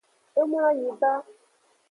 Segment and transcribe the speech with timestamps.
[0.39, 1.13] E mloanyi ba.